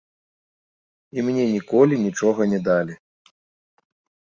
[1.17, 2.93] І мне ніколі нічога не далі.